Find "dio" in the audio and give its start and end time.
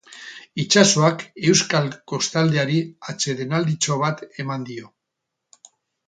4.71-4.89